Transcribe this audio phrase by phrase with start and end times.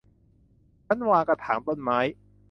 [0.85, 1.99] ชั้นวางกระถางต้นไม้